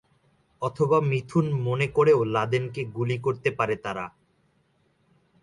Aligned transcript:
অথবা 0.61 0.97
মিথুন 1.01 1.45
মনে 1.61 1.87
করেও 1.87 2.19
লাদেনকে 2.25 2.81
গুলি 2.95 3.17
করতে 3.17 3.49
পারে 3.51 3.75
তারা। 3.75 4.05